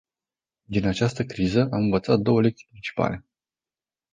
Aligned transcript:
Din 0.63 0.85
această 0.87 1.23
criză, 1.25 1.61
am 1.71 1.81
învățat 1.81 2.19
două 2.19 2.41
lecții 2.41 2.67
principale. 2.69 3.25